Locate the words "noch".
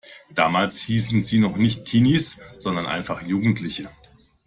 1.37-1.57